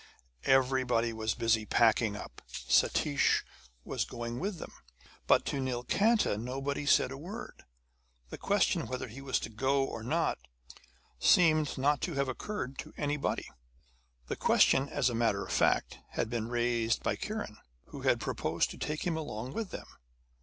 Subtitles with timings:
[0.47, 2.41] Everybody was busy packing up.
[2.49, 3.43] Satish
[3.83, 4.73] was going with them.
[5.27, 7.65] But to Nilkanta nobody said a word.
[8.31, 10.39] The question whether he was to go or not
[11.19, 13.45] seemed not to have occurred to anybody.
[14.25, 17.57] The question, as a matter of fact, had been raised by Kiran,
[17.89, 19.85] who had proposed to take him along with them.